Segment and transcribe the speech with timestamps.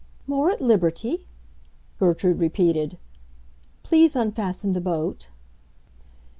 [0.25, 1.27] "More at liberty?"
[1.99, 2.97] Gertrude repeated.
[3.83, 5.29] "Please unfasten the boat."